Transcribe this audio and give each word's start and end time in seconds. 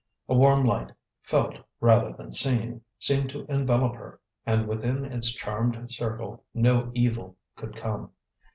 A 0.27 0.33
warm 0.33 0.65
light, 0.65 0.91
felt 1.21 1.57
rather 1.79 2.11
than 2.11 2.31
seen, 2.31 2.81
seemed 2.97 3.29
to 3.29 3.45
envelop 3.45 3.93
her, 3.93 4.19
and 4.47 4.67
within 4.67 5.05
its 5.05 5.31
charmed 5.31 5.91
circle 5.91 6.43
no 6.55 6.89
evil 6.95 7.37
could 7.55 7.75
come. 7.75 8.09